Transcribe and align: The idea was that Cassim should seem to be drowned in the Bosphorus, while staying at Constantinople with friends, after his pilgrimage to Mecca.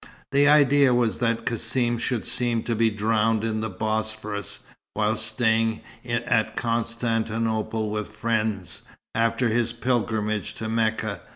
The 0.31 0.47
idea 0.47 0.95
was 0.95 1.19
that 1.19 1.45
Cassim 1.45 1.99
should 1.99 2.25
seem 2.25 2.63
to 2.63 2.73
be 2.73 2.89
drowned 2.89 3.43
in 3.43 3.61
the 3.61 3.69
Bosphorus, 3.69 4.61
while 4.95 5.15
staying 5.15 5.81
at 6.03 6.55
Constantinople 6.55 7.91
with 7.91 8.07
friends, 8.09 8.81
after 9.13 9.49
his 9.49 9.73
pilgrimage 9.73 10.55
to 10.55 10.67
Mecca. 10.67 11.21